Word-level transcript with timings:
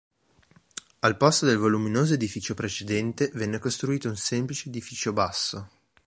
Al 1.01 1.15
posto 1.15 1.45
del 1.45 1.59
voluminoso 1.59 2.15
edificio 2.15 2.55
precedente, 2.55 3.29
venne 3.35 3.59
costruito 3.59 4.09
un 4.09 4.17
semplice 4.17 4.67
edificio 4.67 5.13
basso. 5.13 5.69